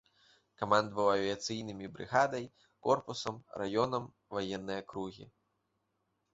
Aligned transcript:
Камандаваў 0.61 1.09
авіяцыйнымі 1.15 1.91
брыгадай, 1.97 2.49
корпусам, 2.89 3.35
раёнам 3.65 4.11
ваеннай 4.39 4.77
акругі. 4.85 5.33